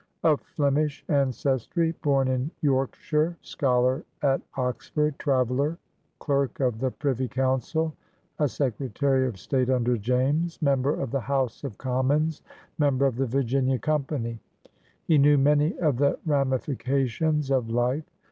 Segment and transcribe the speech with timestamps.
[0.23, 5.77] Of Flemish ancestry, bom in York shire, scholar at Oxford, traveler,
[6.17, 7.93] clerk of the Privy Coimcil,
[8.39, 12.41] a Secretary of State imder James, member of the House of Commons,
[12.79, 14.39] member of the Virginia Company,
[15.05, 18.09] he knew many of the ramifications of life.